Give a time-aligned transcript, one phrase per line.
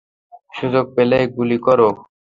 [0.53, 1.89] সুযোগ পেলেই গুলি করো।